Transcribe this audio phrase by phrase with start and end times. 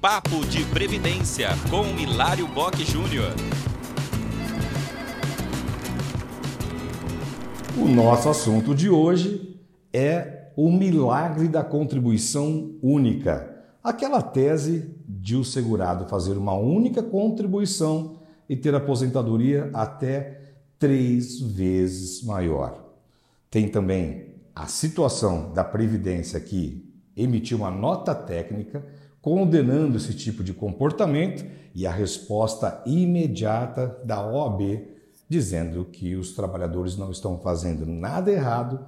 [0.00, 3.34] Papo de Previdência com Hilário Bock Júnior.
[7.76, 9.60] O nosso assunto de hoje
[9.92, 13.62] é o milagre da contribuição única.
[13.84, 22.24] Aquela tese de o segurado fazer uma única contribuição e ter aposentadoria até três vezes
[22.24, 22.86] maior.
[23.50, 28.82] Tem também a situação da Previdência que emitiu uma nota técnica
[29.22, 34.88] condenando esse tipo de comportamento e a resposta imediata da OAB
[35.28, 38.80] dizendo que os trabalhadores não estão fazendo nada errado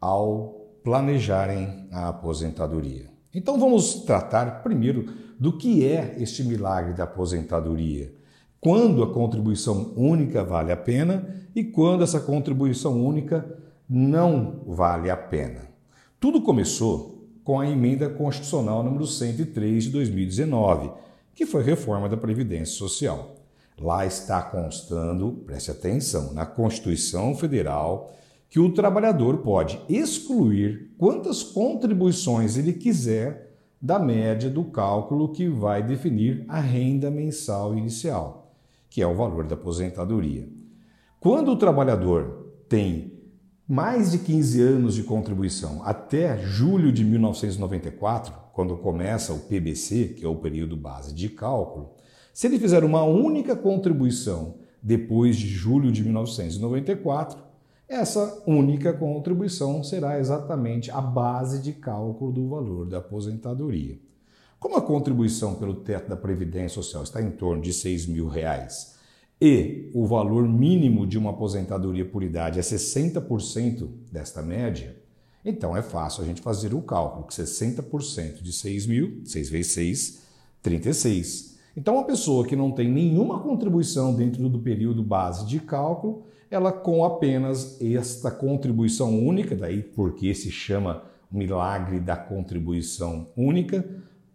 [0.00, 3.10] ao planejarem a aposentadoria.
[3.34, 8.12] Então vamos tratar primeiro do que é este milagre da aposentadoria.
[8.60, 15.16] Quando a contribuição única vale a pena e quando essa contribuição única não vale a
[15.16, 15.68] pena.
[16.18, 20.90] Tudo começou com a emenda constitucional número 103 de 2019,
[21.34, 23.36] que foi reforma da Previdência Social.
[23.78, 28.12] Lá está constando, preste atenção, na Constituição Federal,
[28.48, 35.82] que o trabalhador pode excluir quantas contribuições ele quiser da média do cálculo que vai
[35.82, 38.54] definir a renda mensal inicial,
[38.88, 40.48] que é o valor da aposentadoria.
[41.18, 43.11] Quando o trabalhador tem
[43.72, 50.26] mais de 15 anos de contribuição, até julho de 1994, quando começa o PBC, que
[50.26, 51.94] é o período base de cálculo,
[52.34, 57.38] se ele fizer uma única contribuição depois de julho de 1994,
[57.88, 63.98] essa única contribuição será exatamente a base de cálculo do valor da aposentadoria.
[64.60, 68.98] Como a contribuição pelo teto da Previdência Social está em torno de 6 mil reais,
[69.44, 74.94] e o valor mínimo de uma aposentadoria por idade é 60% desta média,
[75.44, 79.72] então é fácil a gente fazer o cálculo, que 60% de 6 mil, 6 vezes
[79.72, 80.22] 6,
[80.62, 81.58] 36.
[81.76, 86.70] Então, uma pessoa que não tem nenhuma contribuição dentro do período base de cálculo, ela
[86.70, 93.84] com apenas esta contribuição única, daí porque se chama milagre da contribuição única,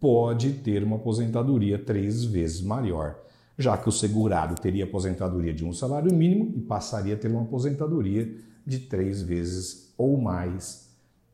[0.01, 3.25] pode ter uma aposentadoria três vezes maior
[3.57, 7.41] já que o segurado teria aposentadoria de um salário mínimo e passaria a ter uma
[7.41, 8.31] aposentadoria
[8.65, 10.89] de três vezes ou mais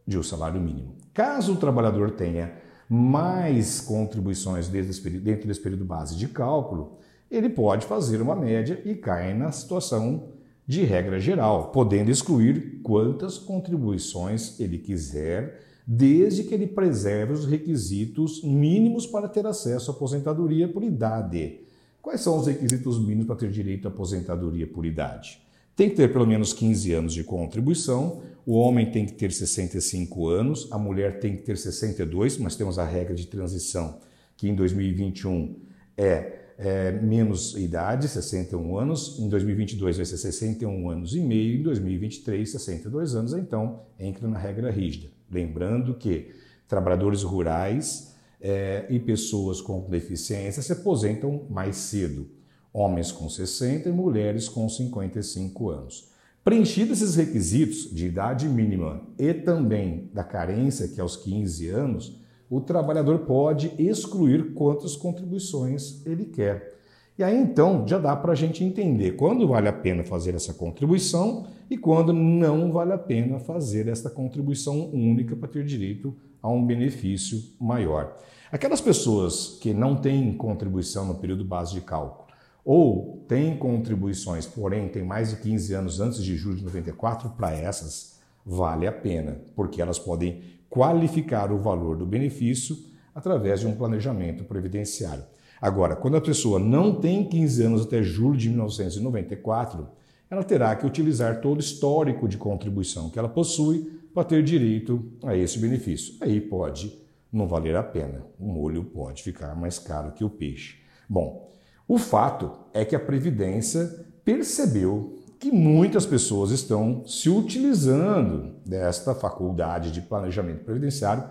[0.08, 0.96] de um salário mínimo.
[1.14, 2.54] Caso o trabalhador tenha
[2.90, 6.98] mais contribuições dentro desse período base de cálculo,
[7.30, 10.30] ele pode fazer uma média e cai na situação
[10.66, 18.42] de regra geral, podendo excluir quantas contribuições ele quiser, desde que ele preserve os requisitos
[18.44, 21.64] mínimos para ter acesso à aposentadoria por idade
[22.04, 25.42] Quais são os requisitos mínimos para ter direito à aposentadoria por idade?
[25.74, 30.28] Tem que ter pelo menos 15 anos de contribuição, o homem tem que ter 65
[30.28, 34.02] anos, a mulher tem que ter 62, mas temos a regra de transição
[34.36, 35.56] que em 2021
[35.96, 41.64] é, é menos idade, 61 anos, em 2022 vai ser 61 anos e meio, em
[41.64, 45.08] 2023 62 anos, então entra na regra rígida.
[45.32, 46.32] Lembrando que
[46.68, 48.13] trabalhadores rurais
[48.44, 52.28] é, e pessoas com deficiência se aposentam mais cedo,
[52.74, 56.12] homens com 60 e mulheres com 55 anos.
[56.44, 62.20] Preenchidos esses requisitos de idade mínima e também da carência, que é aos 15 anos,
[62.50, 66.74] o trabalhador pode excluir quantas contribuições ele quer.
[67.18, 70.54] E aí então já dá para a gente entender quando vale a pena fazer essa
[70.54, 76.50] contribuição e quando não vale a pena fazer essa contribuição única para ter direito a
[76.50, 78.16] um benefício maior.
[78.52, 82.28] Aquelas pessoas que não têm contribuição no período base de cálculo
[82.64, 87.52] ou têm contribuições, porém têm mais de 15 anos antes de julho de 94, para
[87.52, 92.78] essas vale a pena, porque elas podem qualificar o valor do benefício
[93.16, 95.24] através de um planejamento previdenciário.
[95.62, 99.88] Agora, quando a pessoa não tem 15 anos até julho de 1994,
[100.30, 105.04] ela terá que utilizar todo o histórico de contribuição que ela possui para ter direito
[105.24, 106.16] a esse benefício.
[106.22, 106.98] Aí pode
[107.32, 108.26] não valer a pena.
[108.40, 110.78] O molho pode ficar mais caro que o peixe.
[111.10, 111.52] Bom,
[111.88, 119.92] o fato é que a Previdência percebeu que muitas pessoas estão se utilizando desta faculdade
[119.92, 121.26] de planejamento previdenciário,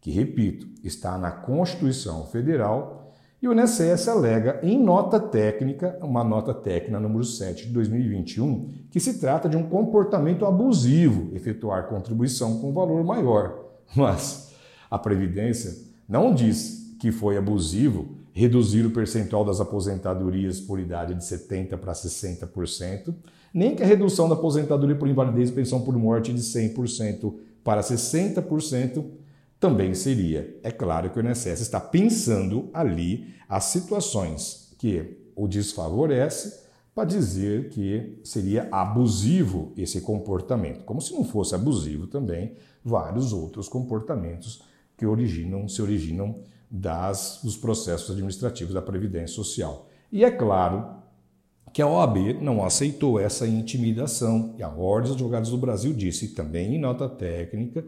[0.00, 2.99] que, repito, está na Constituição Federal,
[3.42, 9.00] e o INSS alega em nota técnica, uma nota técnica número 7 de 2021, que
[9.00, 13.58] se trata de um comportamento abusivo efetuar contribuição com valor maior.
[13.96, 14.52] Mas
[14.90, 15.74] a Previdência
[16.06, 21.92] não diz que foi abusivo reduzir o percentual das aposentadorias por idade de 70% para
[21.92, 23.14] 60%,
[23.52, 27.34] nem que a redução da aposentadoria por invalidez e pensão por morte de 100%
[27.64, 29.04] para 60%
[29.60, 30.58] também seria.
[30.62, 37.68] É claro que o INSS está pensando ali as situações que o desfavorece para dizer
[37.68, 40.84] que seria abusivo esse comportamento.
[40.84, 44.62] Como se não fosse abusivo também vários outros comportamentos
[44.96, 46.40] que originam, se originam
[46.70, 49.88] das, dos processos administrativos da Previdência Social.
[50.10, 50.99] E é claro
[51.72, 56.28] que a OAB não aceitou essa intimidação e a Ordem dos Advogados do Brasil disse
[56.28, 57.84] também em nota técnica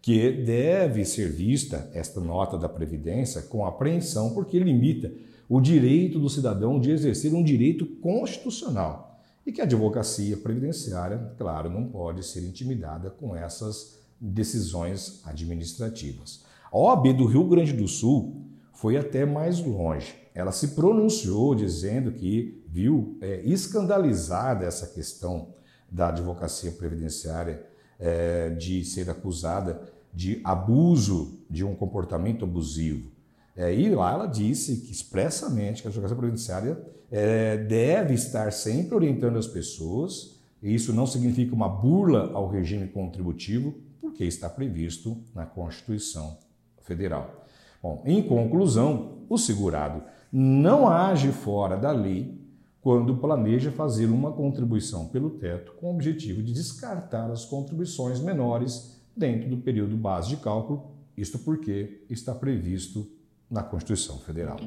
[0.00, 5.12] que deve ser vista esta nota da Previdência com apreensão porque limita
[5.48, 11.70] o direito do cidadão de exercer um direito constitucional e que a advocacia previdenciária, claro,
[11.70, 16.44] não pode ser intimidada com essas decisões administrativas.
[16.72, 18.42] A OAB do Rio Grande do Sul
[18.72, 20.14] foi até mais longe.
[20.36, 25.54] Ela se pronunciou dizendo que viu é, escandalizada essa questão
[25.90, 27.64] da advocacia previdenciária
[27.98, 29.80] é, de ser acusada
[30.12, 33.10] de abuso, de um comportamento abusivo.
[33.56, 36.78] É, e lá ela disse que expressamente que a advocacia previdenciária
[37.10, 42.88] é, deve estar sempre orientando as pessoas, e isso não significa uma burla ao regime
[42.88, 46.36] contributivo, porque está previsto na Constituição
[46.82, 47.46] Federal.
[47.82, 50.02] Bom, em conclusão, o segurado
[50.38, 52.38] não age fora da lei
[52.82, 59.00] quando planeja fazer uma contribuição pelo teto com o objetivo de descartar as contribuições menores
[59.16, 63.10] dentro do período base de cálculo, isto porque está previsto
[63.50, 64.58] na Constituição Federal.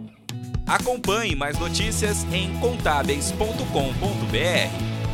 [0.65, 5.08] Acompanhe mais notícias em contábeis.com.br.